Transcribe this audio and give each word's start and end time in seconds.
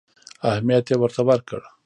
اهمیت 0.49 0.85
یې 0.89 0.95
ورته 0.99 1.21
ورکړ. 1.29 1.61